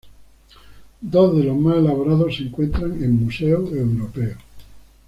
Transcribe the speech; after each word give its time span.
Dos 0.99 1.37
de 1.37 1.43
los 1.43 1.55
más 1.57 1.77
elaborados 1.77 2.35
se 2.35 2.41
encuentran 2.41 3.03
en 3.03 3.23
museos 3.23 3.71
europeos. 3.71 4.39